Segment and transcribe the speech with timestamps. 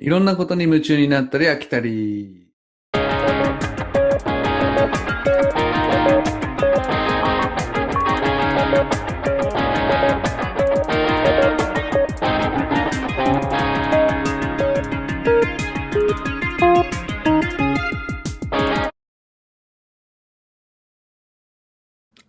[0.00, 2.46] いろんなことに夢中になったり飽きたり。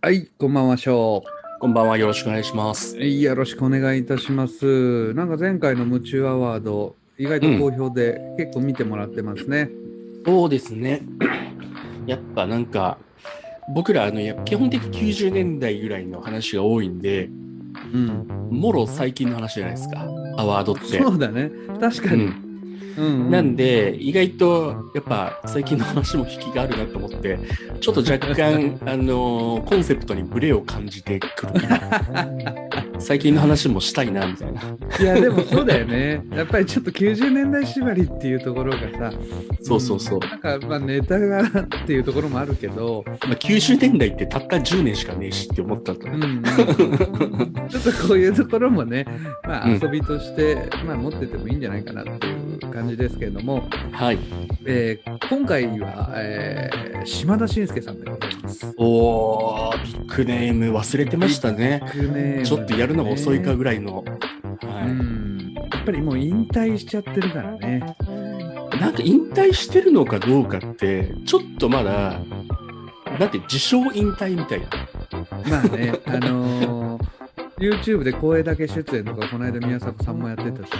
[0.02, 1.22] はい、こんばんは、しょ
[1.60, 2.96] こんばんは、よろしくお願いします。
[2.96, 3.06] う。
[3.06, 5.14] よろしくお願いいたします。
[5.14, 9.68] なんか前回の夢中アワード、意外と好評で、結構見てもらってますね。
[10.24, 11.02] そうですね。
[12.06, 12.96] やっぱなんか、
[13.74, 17.28] 僕らあのや基本的に90年代ぐらいの話が多いんで、
[17.92, 18.26] うん。
[18.50, 20.08] もろ最近の話じゃないですか、
[20.38, 20.98] アワードって。
[20.98, 21.50] そうだね。
[21.78, 22.24] 確かに。
[22.24, 22.46] うん
[22.96, 27.38] うんうなんで、意外とやっぱ最近の話も引きがあるなと思って、
[27.80, 31.52] ちょっと若干、 あのコンセプトにブレを感じてくる。
[33.00, 34.62] 最近の話もしたいな、みたいな。
[35.00, 36.22] いや、でもそうだよね。
[36.32, 39.12] やっぱりちょっと90年代縛りっていうところがさ、
[39.62, 40.18] そうそうそう。
[40.20, 46.06] なんかまあネタがっていうところもあるけど、まあ、90年代ってたった10年しかねえしって思ったと。
[46.06, 46.42] うんうん、
[47.68, 49.06] ちょっとこういうところもね、
[49.44, 54.18] まあ、うん遊びとして、まあ、持っててもいいんじゃないかなっていう感じですけれども、はい。
[54.66, 58.74] えー今回は、えー島田紳介さんでございます。
[58.76, 61.82] おー、ビッグネーム忘れてましたね。
[61.94, 64.04] ビッグネームちょっとやるのが遅いかぐらいの。
[64.62, 67.96] うはん、やっぱりもう引退しちゃってるからね。
[68.74, 68.78] い。
[68.78, 72.20] なんか引退してるのかどうかって、ちょっとまだ、
[73.18, 74.68] だって自称引退みたいな。
[75.48, 77.20] まあね、あのー
[77.60, 80.72] YouTube で声だけ出演とか、この間宮迫さんもやってたし、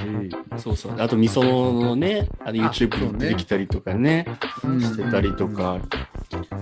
[0.57, 0.95] そうそう。
[0.99, 4.25] あと、みそのね、あの YouTube ねに出てきたりとかね、
[4.65, 5.79] うんしてたりとか。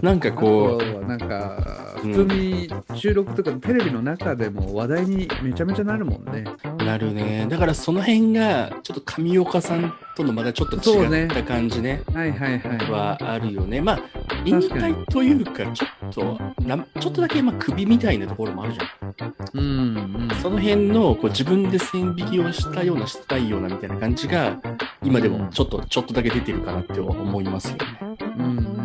[0.02, 6.44] なんかあことはなんかうん普通に収録とかテレビの中でも話題にめちゃめちゃなるもんね。
[6.64, 7.46] う、なるね。
[7.48, 12.02] だからその辺が、ちょっと上岡さんとのまだちょっと違った感じね。
[12.12, 12.91] はいはいはい。
[12.91, 13.80] はあるよね。
[13.80, 14.00] まあ、
[14.44, 19.34] 引退というか、ちょっと、なちょっとだけまあ首みたいなところもあるじゃん。
[19.54, 20.36] うんうん。
[20.42, 24.59] その辺のこう自分で線引きをしたような、したいようなみたいな感じが、
[25.03, 28.16] 今でもちょっと、ちょっとだけ出てるかなって思いますよね。
[28.38, 28.78] うん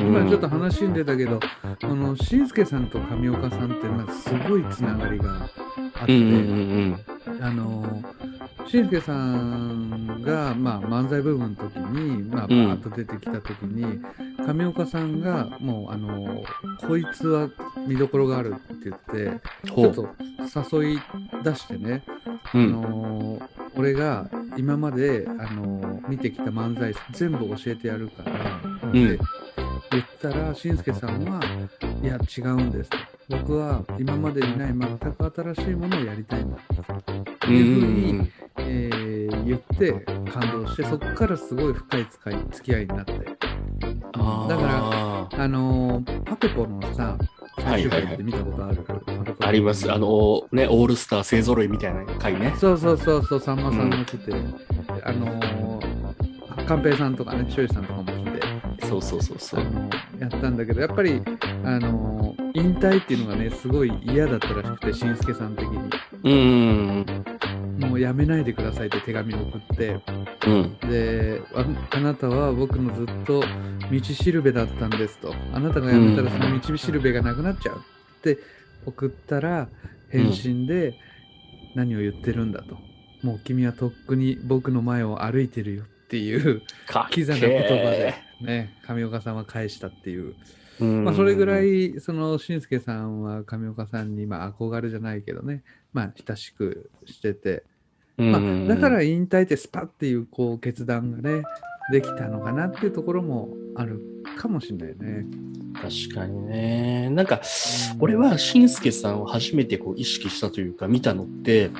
[0.00, 1.40] 今ちょっと話に出たけど、
[1.80, 6.36] このしんすけさんと上岡さんってまあすごいつながりがあって、うんうん
[7.28, 8.02] うんあの
[8.66, 14.00] しんすけさんが、まあ、漫才部分の時に、まあ、バうんーッと出てきた時に、
[14.46, 16.44] 上岡さんがもうあの
[16.86, 17.48] こいつは
[17.88, 18.98] 見どころがあるって言っ
[19.40, 19.40] て。
[19.66, 20.08] ちょっと
[20.72, 21.00] 誘い
[21.44, 22.72] 出してね、あうん。
[22.72, 23.42] の
[23.76, 28.32] 俺が今まで、あの見てきた漫才全部教えてやるから、
[28.88, 29.18] んって
[29.90, 31.40] 言ったらしんすけさんは
[32.02, 36.58] 「いや違うんです」と「僕は今までにない全く新しいものをやりたいんだ」
[37.48, 37.58] うんう
[38.22, 39.10] んえー
[39.44, 39.92] 言って
[40.30, 43.12] 感動してそこからすごい深い使い付き合いになって。
[43.12, 47.16] だからあのパペポのさ
[47.58, 49.90] 最終回って見たことある、パペポあります。
[49.90, 52.54] あの、ね、オールスター勢揃いみたいな回ね。
[52.58, 54.32] そうそうそうそうさんまさんが来て、
[55.04, 55.80] あの
[56.66, 57.99] 寛平さんとかね庄司さんとか
[58.90, 59.64] そうそうそうそう。
[60.18, 61.22] やったんだけどやっぱり
[61.64, 65.90] あの引退っていうのがねすごい嫌だったらしくてしんすけさん的に。
[66.24, 66.36] うんう
[67.02, 67.24] ん
[67.80, 70.00] もうやめないでくださいって手紙を送って。
[70.46, 70.76] うん。
[70.90, 73.42] でああなたは僕のずっと
[73.90, 75.34] 道しるべだったんですと。
[75.54, 77.78] あなたが辞めたらその道しるべがなくなっちゃう。
[77.78, 78.38] って
[78.86, 79.68] 送ったら
[80.10, 80.94] 返信で
[81.74, 82.76] 何を言ってるんだと、
[83.22, 90.34] もう君はとっくに僕の前を歩いてるよっていうかっけキザな言葉でね上岡さんは返したっていう、
[90.80, 91.04] うん。
[91.04, 95.62] まあ、それぐらいそのしんすけさんは上岡さんにまあ憧れじゃないけどね。
[95.92, 97.64] まあ親しくしてて。
[98.16, 101.42] まあ、だから引退ってスパッっていうこう決断がね
[101.90, 104.02] できたのかなっていうところもある
[104.36, 105.24] かもしれないね。
[105.82, 107.08] 確かにね。
[107.10, 107.40] なんか、
[107.98, 111.70] 俺はしんすけさんを初めてこう意識したというか見たのって、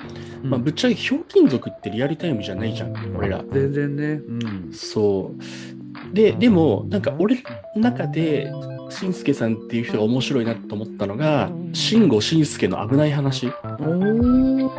[0.42, 0.50] うん。
[0.50, 3.44] まあ、ぶっちゃけひょうきん族ってリアルタイムじゃないじゃん、俺ら。
[3.52, 5.34] 全然ね、うん、そ
[6.12, 6.14] う。
[6.14, 7.36] で、でも、なんか俺
[7.76, 8.50] の中で、
[8.90, 13.46] しんすけさんっていう人が面白いなと思ったのが、慎吾しんすけの危ない話。
[13.46, 13.50] お
[14.66, 14.70] お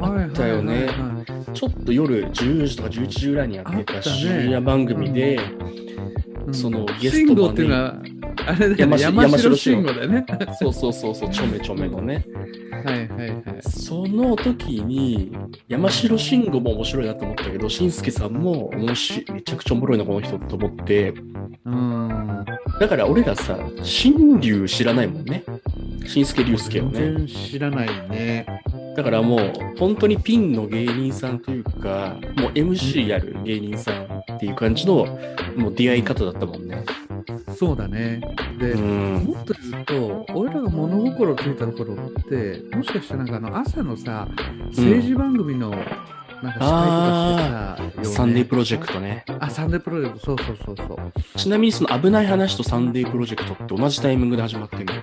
[0.00, 0.88] あったよね。
[1.52, 5.38] ちょっと夜10時とか11時ぐらいにやってた深夜番組で、
[6.52, 7.96] そのゲスト慎吾っていうのは
[8.46, 10.24] あれだよね山山城慎吾だよね。
[10.58, 12.24] そうそうそうそう、ちょめちょめのね。
[12.84, 13.42] はいはいはい。
[13.62, 15.32] その時に、
[15.68, 21.14] 山城慎吾も面白いなと思ったけど、しんすけさんも面白い、めちゃくちゃおもろいな、この人と思って、
[21.64, 22.44] うん。
[22.80, 25.44] だから俺らさ、新竜知らないもんね。
[26.06, 26.90] しんすけ竜介をね。
[26.92, 28.46] 全然知らないね。
[28.96, 34.04] だからもう本当にピンの芸人さんというか、もう MC やる芸人さん
[34.34, 35.06] っていう感じの
[35.56, 36.84] もう出会い方だったもんね。
[37.56, 38.20] そうだね。
[38.58, 39.24] で、うん。
[39.24, 44.28] もっと言うと、俺らが物心ついた頃って、もしかしたらなんかあの朝のさ、
[44.68, 45.86] 政治番組のなんか
[46.42, 49.24] 司会とかしてたよ、ねサンデープロジェクトね。
[49.40, 51.12] あ、サンデープロジェクト、そうそうそうそう。
[51.38, 54.94] ちなみにその危ない話とサンデープロジェクトって同じタイミングで始まってるの？
[54.94, 55.02] よ。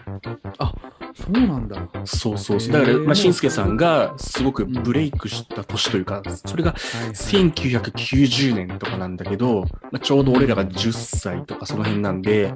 [1.15, 1.87] そうなんだ。
[2.05, 2.73] そうそうそう。
[2.73, 9.61] だから、まあ、しんすけさんがすごくブレイクした年というか、それがはいはい1990年とかなんだけど、
[9.91, 12.53] まあ、ちょうど俺らが10歳とかその辺なんで、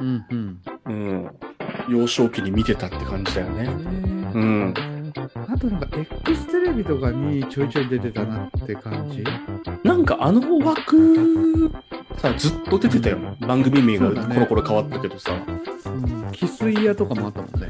[0.00, 0.60] うんうん。
[0.86, 1.30] うん、
[1.88, 3.64] 幼少期に見てたって感じだよね。
[3.64, 4.74] うん。
[5.48, 9.24] あとなんか X テレビとかにちょいちょい出てたなって感じ？
[9.82, 11.70] なんかあの枠、
[12.18, 13.18] さ、ずっと出てたよ。
[13.40, 15.36] 番組名がコロコロ変わったけどさ、う
[15.90, 16.28] ん。
[16.32, 17.68] 翡翠屋とかもあったもんね。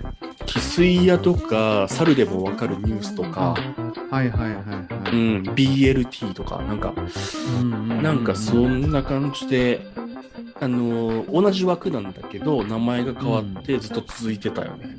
[0.55, 3.55] 翡翠屋とか、猿でもわかるニュースとか、
[4.11, 5.13] はいはいはいはい。
[5.13, 6.95] うん、BLT とか、なんか、
[7.61, 9.87] うんなんかそんな感じで、
[10.61, 14.97] あのー同じ枠なんだけど、名前が変わってずっと続いてたよね。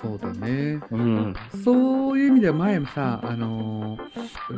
[0.00, 0.80] そうだね。
[0.90, 1.34] うん。
[1.62, 4.00] そういう意味では前もさ、あのー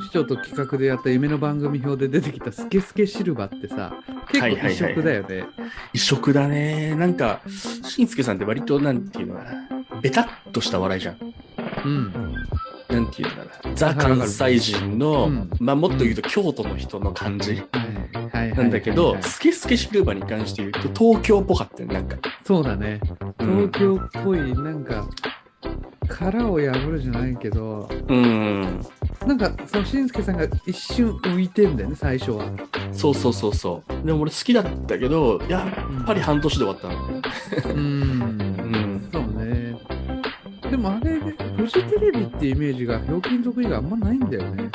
[0.09, 3.93] 市長と企画でやった夢の番組表で出てきたスケスケシルバってさ、
[4.29, 5.45] 結構異色だよね。
[5.93, 6.95] 異色だね。
[6.95, 9.51] なんか、しんすけさんって割と、なんていうのかな、
[10.03, 11.17] ベタっとした笑いじゃん。
[11.85, 12.13] うん。
[12.89, 17.63] なんていうのかな、ザ関西人の、うんまあもっと言うと京都の人の感じ。
[18.33, 22.17] なんだけど、はいスケスケシルバーに関して言うと、東京っぽかったよなんか。
[22.45, 23.01] そうだね。
[23.39, 25.09] うん東京っぽい、なんか、
[26.09, 28.85] 殻を破るじゃないけど、うん。
[29.27, 32.45] なんか、そのしんすけさんが一瞬浮いてんだよね、最初は。
[32.93, 34.07] そうそうそうそう。
[34.07, 35.67] でも俺好きだったけど、や
[36.03, 37.73] っぱり半年で終わったの。
[37.75, 37.81] うん。
[37.81, 38.82] うん。
[40.83, 44.71] もあれ、フジテレビってイメージが、ひょうきん族以外あんまないんだよね。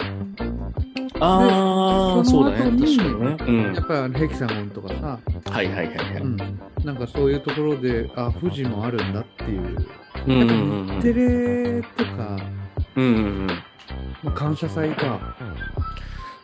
[1.19, 2.57] ああ、でそうだね。
[2.57, 3.37] 確かにね。
[3.39, 3.73] うん。
[3.73, 5.19] やっぱりあのヘキサゴンとかさ、
[5.51, 6.15] はいはいはいはい。
[6.21, 6.37] うん、
[6.83, 9.87] なんかそういうところで、あ、富士もあるんだっていう。
[10.27, 10.49] うんうん
[10.89, 12.37] うん日テレとか、
[12.95, 13.47] うんうんうん。
[14.23, 15.19] まあ感謝祭か。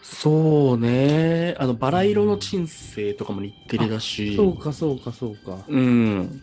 [0.02, 1.56] そうね。
[1.58, 4.36] あの、バラ色の人生とかも日テレだし。
[4.36, 5.58] そうか、そうか、そうか。
[5.68, 6.42] うん。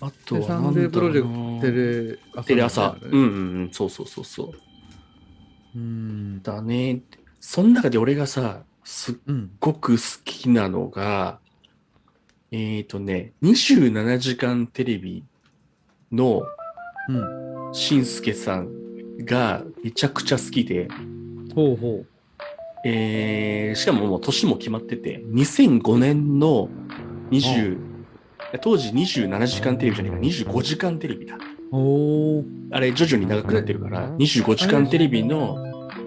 [0.00, 2.96] あとで、はサンデープロジェクトテレ朝テレ朝。
[3.00, 3.70] ううんうんうん。
[3.72, 4.52] そうそうそうそ
[5.74, 5.78] う。
[5.78, 6.42] ん。
[6.42, 7.02] だね。
[7.40, 9.50] その中で俺がさ、すっうん。
[9.60, 11.38] ごく好きなのが、
[12.50, 15.24] えっ、ー、とね、27時間テレビ
[16.10, 16.42] の
[17.08, 17.42] うん。
[17.72, 18.68] しんすけさん
[19.24, 20.88] がめちゃくちゃ好きで、
[21.54, 22.04] ほうほ
[22.84, 26.68] えー、しかももう年も決まってて、2005年の
[27.30, 27.78] 20、
[28.60, 31.38] 当時27時間テレビじゃねえか、25時間テレビだ。
[31.72, 35.56] あれ徐々に長くなってるから、25時間テレビの、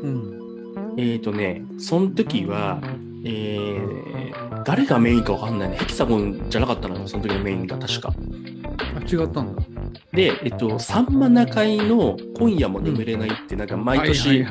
[0.02, 0.08] う。
[0.08, 0.94] うん。
[0.98, 2.80] えっ、ー、とね、その時は、
[3.24, 5.78] えー、誰がメインかわかんないね。
[5.78, 8.14] ヘキサゴンじゃなかったのよ、その時のメインが確か。
[8.96, 9.64] あ、違ったんだ。
[10.14, 14.46] で、えっと、さんま中井の今夜も眠れないって、なんか毎はい年。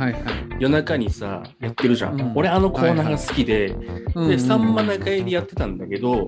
[0.58, 2.20] 夜中にさ、やってるじゃん。
[2.20, 2.32] うん。
[2.34, 3.74] 俺あのコーナーが好きで、
[4.14, 6.26] うんで、さんま中井でやってたんだけど、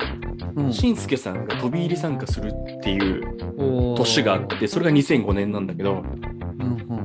[0.56, 0.72] うん。
[0.72, 6.95] しんすけさんが飛び入り参加するっていう年があって、それが2005年なんだけど、うん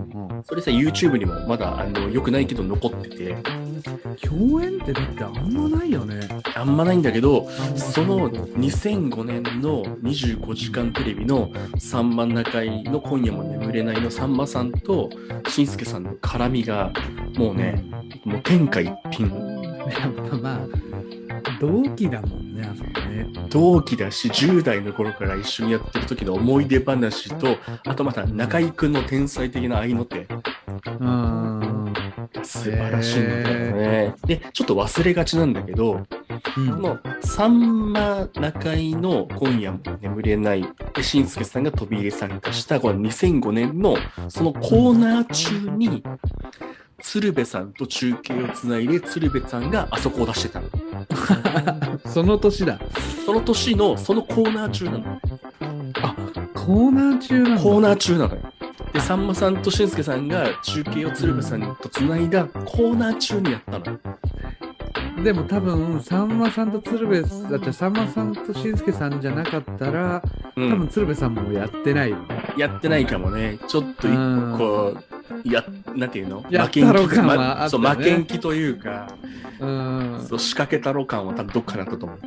[0.44, 3.36] それさ、YouTube にもまだ、あの、良くないけど残ってて、
[4.22, 6.20] 共演ってだってあんまないよね。
[6.56, 15.10] あんまないんだけど、その2005年の25時間テレビのさんま中井の今夜も眠れないのさんまさんと
[15.48, 16.92] しんすけさんの絡みが
[17.36, 17.84] もうね、
[18.26, 19.30] もう天下一品。
[19.82, 20.60] やっぱまあ、
[21.62, 23.28] 同期だもんね、あそこね。
[23.52, 30.28] 同期だし、10代の頃から一緒にやってる時の思い出話と、あとまた中井くんの天才的な愛の手、
[31.00, 31.94] うん。
[32.42, 34.16] 素晴らしいんだよね。
[34.26, 36.08] で、ちょっと忘れがちなんだけど、うん
[36.44, 40.66] このさんま中井の今夜も眠れない
[40.96, 43.96] で、しんすけさんが飛び入り参加したこの2005年の
[44.28, 46.04] そのコーナー中に、
[47.00, 50.68] 鶴瓶さんと中継をつないで、鶴瓶さんがあそこを出してたの。
[52.06, 52.80] その年だ。
[53.26, 55.20] その年のそのコーナー中なの。
[56.02, 56.16] あ、
[56.54, 57.62] コーナー中なんだ。
[57.62, 58.42] コーナー中なのよ。
[58.94, 64.00] で、さんまさんとしんすけさんが中継を鶴瓶さんとつないだコーナー中にやったのよ。
[65.24, 70.24] でも多分、さんまさんと鶴瓶さん、だってさんまさんとしんすけさんじゃなかったら、
[70.56, 70.88] う多分ん。
[70.88, 72.54] 鶴瓶さんもやってないよね。
[72.58, 73.60] やってないかもね。
[73.68, 74.14] ちょっと一
[74.58, 74.96] 個、
[75.46, 75.64] や、
[75.96, 76.42] なんていうの？
[76.42, 79.08] 負けん気たろ感はまそう、負けん気というか、
[79.60, 80.26] うん。
[80.28, 82.20] そう仕掛けたろ感は多分どっかだったと思う。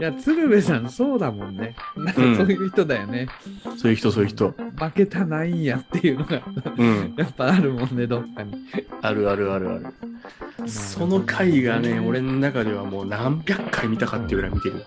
[0.00, 1.74] いや、鶴瓶さん、そうだもんね。
[1.96, 3.28] なんかうんそういう人だよね。
[3.76, 4.48] そういう人、そういう人。
[4.50, 6.42] 負けたないんやっていうのが、
[6.76, 7.14] うん。
[7.16, 8.54] やっぱあるもんね、どっかに。
[9.02, 10.68] あるあるあるある。
[10.68, 14.84] その回がね、俺の中ではもう何百回見たかっていうぐらい見てる。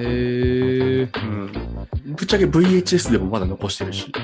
[0.00, 1.08] へえ。
[1.14, 1.52] うん。
[2.16, 4.10] ぶっちゃけ VHS でもまだ残してるし。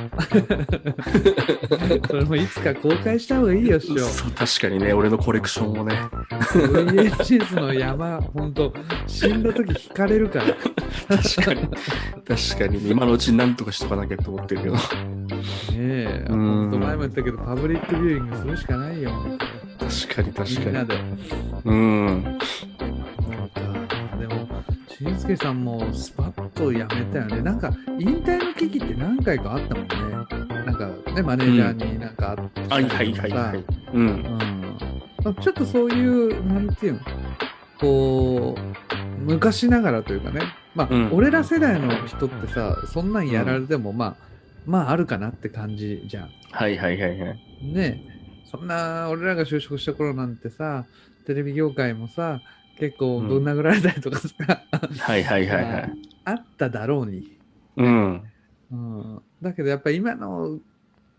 [2.09, 3.99] それもいつか公開した方がいいよ、師匠。
[3.99, 5.95] そう、確かにね、俺のコレクションをね。
[6.31, 8.73] VHS の山、ほんと、
[9.07, 10.47] 死んだ時引かれるから。
[11.19, 11.69] 確かに。
[12.27, 14.75] 確かに、今のうちになんとかしとかなきゃと思ってるけど。
[14.75, 14.81] ね
[15.77, 19.11] え、うんほんと前も言ったけど、パブリックビューイングするしかないよ、
[19.79, 20.67] 確かに、確かに。
[20.67, 20.95] みんなで。
[21.65, 22.39] うん。
[25.01, 27.43] でも、しんすけさんもスパッと辞めたよね。
[27.43, 29.95] なんか、引退の危機って何回かあったもんね。
[30.65, 33.65] なんか、ね、マネージャーになんかあったはいりとかはいはいはさい。
[33.93, 34.07] うん。
[34.07, 34.79] うん
[35.25, 37.01] まあちょっとそういう、なんていうの、
[37.81, 40.41] こう、昔ながらというかね、
[40.75, 44.17] まあ、うん俺ら世代の人ってさ、そんなんやられても、まあ、
[44.65, 46.31] まあ、あるかなって感じじゃん。
[46.53, 47.39] はいはいはいはい。
[47.63, 48.03] ね
[48.45, 50.87] そんな、俺らが就職した頃なんてさ、
[51.25, 52.41] テレビ業界もさ、
[52.79, 54.29] 結構ぶん殴られたりとかさ、
[54.99, 55.93] はいはいはいはい。
[56.25, 57.39] あっただろうに。
[57.77, 58.23] うん。
[58.71, 60.59] うん、だけどやっぱ今の、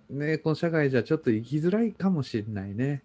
[0.09, 3.03] ね、この社会じゃちょっと生きづらいかもしれないね。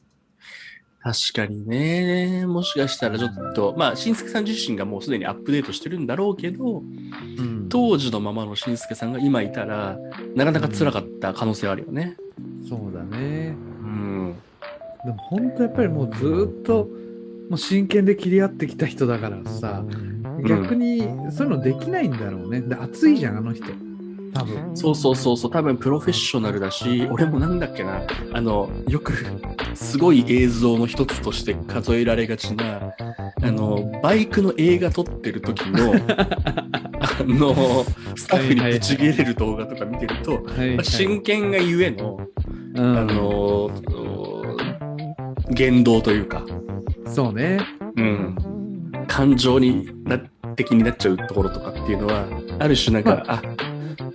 [1.03, 2.47] 確かにね。
[2.47, 9.99] もしかしたらちょっと、まあ、しんすけさん自身がもうすでにアップデートしてるんだろうけど、うん当時のままのしんすけさんが今いたら、
[10.35, 12.19] なかなか辛かった可能性はあるよね。
[12.69, 13.57] そうだね。
[13.57, 14.37] うん。
[15.05, 16.87] でも本当やっぱりもうずーっと
[17.53, 19.85] もう真剣で切り合ってきた人だからさ、
[20.43, 22.63] 逆にそういうのできないんだろうね。
[22.63, 23.67] で熱いじゃん、あの人。
[24.33, 24.75] 多分。
[24.75, 28.01] そうそうそうそう、多分プロフェッショナルだし、俺もなんだっけな、
[28.33, 29.13] あの、よく、
[29.75, 32.95] すごい映像の一つとして数えられがちな、
[33.43, 37.85] あの、バイクの映画撮ってる時の、 あの、
[38.17, 42.19] スタッフにぶち切れる動画とか見てると、はいはいまあ真剣がゆえの、
[42.77, 43.71] うんあの、
[45.51, 46.47] 言動というか、
[47.07, 47.61] そうね。
[47.97, 48.37] うん、
[49.07, 50.19] 感情にな
[50.57, 52.27] 的になっちゃうところとかっていうのは、
[52.59, 53.43] ある種なんか、あ、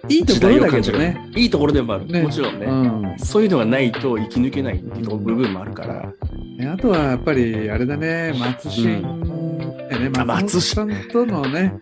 [0.10, 0.82] いいと時ころだけ。
[0.82, 1.30] どね。
[1.36, 2.06] いいところでもある。
[2.06, 2.66] ねもちろんね。
[2.66, 6.14] うんそういうのがないと生き抜けないっていう部分もあるから。
[6.58, 11.74] ねあとはやっぱりあれだね、松新、ね、あ松本さんとのね、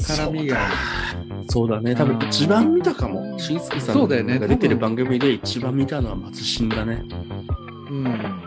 [0.00, 0.58] 絡みが。
[1.48, 1.94] そうだね。
[1.94, 3.38] 多分一番見たかも。
[3.38, 7.02] しんすけさんそうだよねが出てる番組で一番見たのは松新だね。
[7.90, 8.04] うん、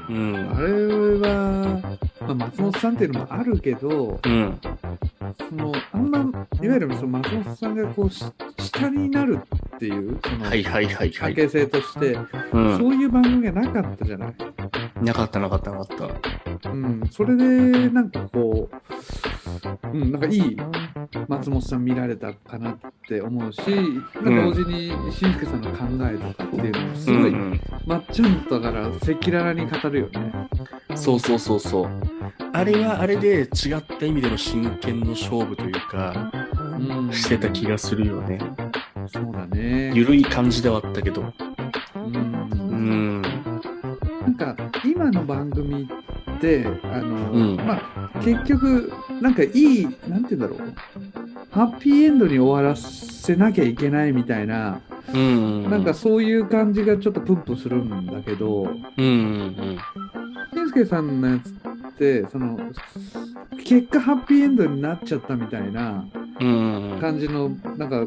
[0.10, 0.50] うん。
[0.56, 1.77] あれは、
[2.28, 4.60] まあ、松本さんっていうのもあるけど、うん。
[5.50, 6.20] そのあんま、
[6.62, 8.26] いわゆるその松本さんがこうし
[8.60, 9.40] 下になる
[9.76, 10.46] っていう、その。
[11.20, 12.18] 関係性として、
[12.52, 12.78] うん。
[12.78, 14.36] そういう番組がなかったじゃない。
[15.02, 16.70] なかったなかったなかった。
[16.70, 20.58] うん、それで、なんかこう、うん、なんかいい
[21.28, 30.50] 松本さん見られたかなって思うし、なんか同時にしんすけさんの考えとかっていうのもすごい、うんまっちゃんとだから赤裸々に語るよね。
[30.90, 31.90] うん、そうそうそうそう。
[32.54, 36.32] あれはあれで違った意味での真剣の勝負というか、
[36.78, 38.40] うん、してた気がするよね。
[39.08, 39.92] そうだね。
[39.94, 41.34] ゆるい感じではあったけど。
[41.96, 43.22] うんうん。
[44.46, 45.90] なんか今の番組
[46.38, 47.82] ってあの、うんま
[48.14, 48.92] あ結局
[49.22, 50.74] なんかいいなんて言うんだろう
[51.52, 54.82] ハッピーエンドに終わらせなきゃいけないみたいな、
[55.14, 55.70] うん。
[55.70, 59.78] なんかそういう感じがちょっとプンプンするんだけどうんうん
[60.54, 62.60] 健介さんのやつってその
[63.64, 66.06] 結果ハッピーエンドになっちゃったみたいな
[66.40, 66.92] うん。
[66.92, 67.00] うん。
[67.00, 68.06] 感じのなんか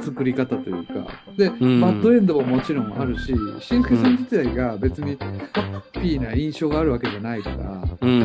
[0.00, 0.94] 作り方というか。
[1.36, 1.80] で、ん。
[1.80, 3.32] バッドエンドももちろんあるしし
[3.76, 5.24] んすけさん自体が別にハ
[5.60, 7.56] ッピーな印象があるわけじゃないから、
[8.00, 8.22] うんうん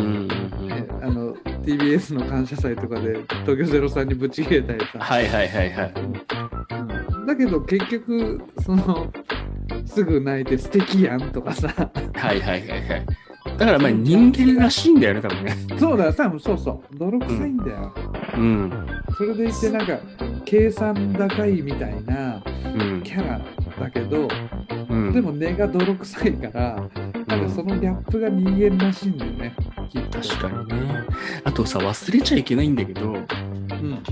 [0.59, 5.93] うんね、あの TBS の感謝祭とかで東京03にぶち切れたりさ、はいはいはいはい。
[5.95, 7.25] うん。
[7.25, 9.11] だけど結局その
[9.85, 11.67] すぐ泣いて素敵やんとかさ。
[12.13, 13.05] はいはいはいはい。
[13.57, 15.55] だからまあ人間らしいんだよね、多分ね。
[15.77, 16.97] そうだよ多分そうそう。
[16.97, 17.93] 泥臭いんだよ、
[18.35, 18.87] うん。
[19.17, 19.99] それでいてなんか
[20.53, 23.41] 計算高いみたいなうんキャラ
[23.79, 24.27] だけど、
[24.87, 25.11] うん。
[25.11, 26.89] でも根が泥臭いから
[27.25, 29.55] なんかそのギャップが人間らしいんだよね
[30.11, 31.05] 確かにね。
[31.43, 34.03] あとさ、忘れちゃいけないんだけど、うん、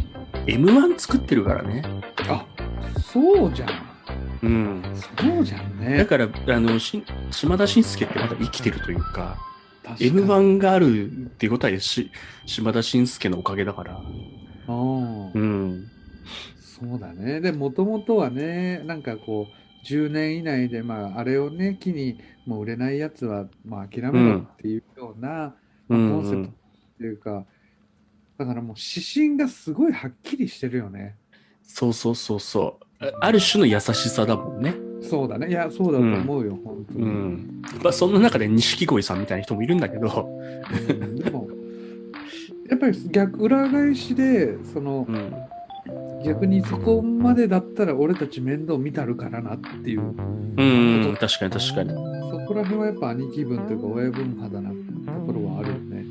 [0.48, 1.84] M1 作ってるからね。
[2.28, 2.44] あ
[3.00, 3.70] そうじゃん
[4.42, 4.84] うん。
[4.96, 9.38] そうじゃんねだから、あの、し島田紳介ってまだ生きてるというか、
[9.84, 12.10] 確かに M1 があるっていうことはし
[12.48, 13.94] 島田紳介のおかげだから。
[13.94, 14.02] あ
[14.68, 15.92] あうん。
[16.82, 17.42] そうだね。
[17.42, 25.56] で、もともとはね、なんかこう、10年以内で、まあ、あれをね、機にもう売れないやつは、まあ、諦めろっていうような、
[25.90, 26.46] うまあ、コンセプトん。
[26.46, 26.52] っ
[26.98, 27.46] ていうか、
[28.38, 31.16] だからもう指針がすごいはっきりしてるよね。
[31.64, 33.06] そうそうそうそう。
[33.06, 34.76] あある種の優しさだもんね。
[35.02, 35.50] そうだね。
[35.50, 37.06] いや、そうだと思うよ、本当うに。
[37.06, 37.62] ん。
[37.84, 40.28] まあ、そんな中で錦鯉さんみたいな人もいるんだけど、
[40.90, 41.48] うんでも、
[42.70, 45.51] やっぱり逆、裏返しで、そのう、ん。
[46.26, 51.90] 逆にそこまでだったら俺たち面倒見たるからなっていう、うん、確かに確かに。
[51.90, 54.76] そこら辺はやっぱ兄貴分というか親分派だなと
[55.26, 56.06] ころはあるよね。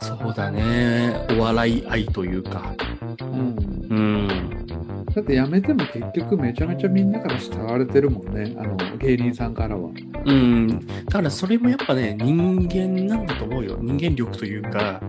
[0.00, 1.26] そうだね。
[1.30, 2.74] お笑い愛というか。
[3.20, 3.88] うん。
[3.90, 4.66] うん。
[5.14, 8.54] だってやめても結局めちゃめちゃみんなから慕われてるもんね。
[8.58, 9.90] あの、芸人さんからは。
[10.24, 10.86] うん。
[10.86, 13.78] だからそれもやっぱね、人間なんだと思うよ。
[13.80, 15.02] 人間力というか、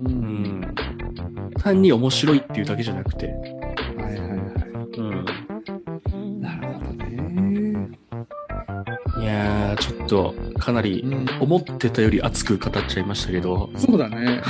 [0.00, 0.04] う。
[0.04, 0.57] うんん。
[1.68, 3.26] 単に面白いっていうだけじゃなくて。
[3.26, 3.38] はい
[3.98, 4.38] はいはい。
[4.96, 6.40] うん。
[6.40, 7.88] なるほどね。
[9.20, 11.26] いやー、ちょっとかなりうん。
[11.40, 13.70] 思ってたより熱く語っちゃいましたけど。
[13.76, 14.40] そうだね。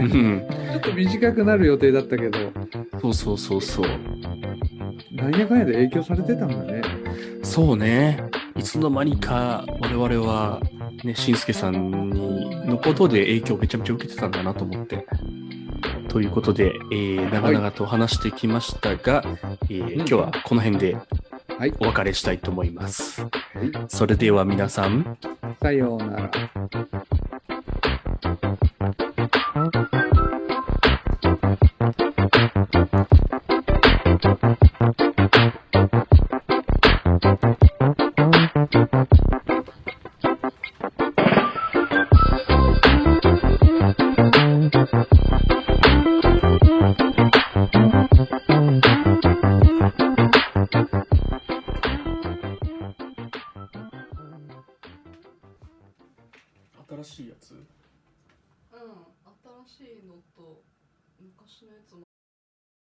[0.00, 0.48] うん。
[0.48, 2.38] ちょっと短くなる予定だったけど、
[3.00, 3.86] そうそうそうそう。
[5.12, 6.82] なんやかんやで影響されてたんだね。
[7.42, 8.18] そうね。
[8.56, 10.60] いつの間にか我々は、
[11.04, 15.06] ね、しんすけさんにのことで影響をめちゃめちゃ受けてたんだなと思って。
[16.14, 20.96] ということで、えー長々と話してきましたが、えー今日はこの辺で
[21.58, 21.74] はい。
[21.80, 23.20] お別れしたいと思います。
[23.22, 23.30] はい
[23.88, 25.18] それでは皆さん、
[25.60, 26.30] さようなら。